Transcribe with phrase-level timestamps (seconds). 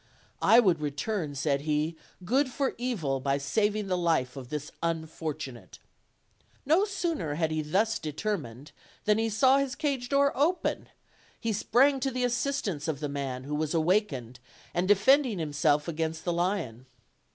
[0.41, 1.95] "I would return," said he,
[2.25, 5.77] "good for evil by saving the life of this unfortunate."
[6.65, 8.71] No sooner had he thus determined
[9.05, 10.89] than he saw his cage door open;
[11.39, 14.39] he sprang to the assistance of the man, who was awakened,
[14.73, 16.57] and defending himstelf against the OLD, OLD FAIRY TALES.
[16.57, 16.85] 329 lion.